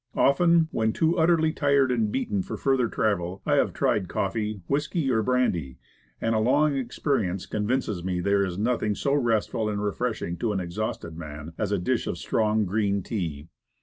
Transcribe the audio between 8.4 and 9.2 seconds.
is nothing so